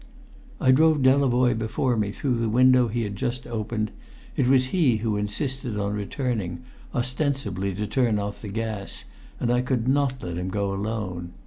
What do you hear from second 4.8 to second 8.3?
who insisted on returning, ostensibly to turn